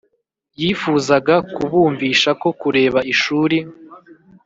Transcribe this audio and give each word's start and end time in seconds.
yifuzaga 0.61 1.35
kubumvisha 1.55 2.29
ko 2.41 2.49
kureka 2.59 2.99
ishuri 3.13 3.57